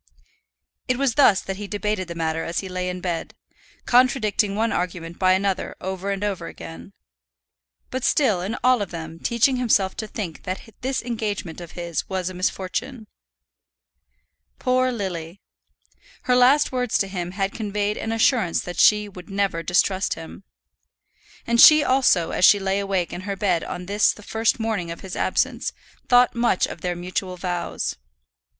[0.87, 3.35] It was thus that he debated the matter as he lay in bed,
[3.85, 6.93] contradicting one argument by another over and over again;
[7.91, 12.09] but still in all of them teaching himself to think that this engagement of his
[12.09, 13.05] was a misfortune.
[14.57, 15.39] Poor Lily!
[16.23, 20.43] Her last words to him had conveyed an assurance that she would never distrust him.
[21.45, 24.89] And she also, as she lay wakeful in her bed on this the first morning
[24.89, 25.71] of his absence,
[26.09, 27.97] thought much of their mutual vows.